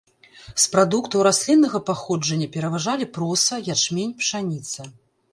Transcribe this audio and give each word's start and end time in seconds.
З 0.61 0.63
прадуктаў 0.75 1.19
расліннага 1.27 1.81
паходжання 1.89 2.47
пераважалі 2.55 3.05
проса, 3.17 3.59
ячмень, 3.75 4.15
пшаніца. 4.23 4.81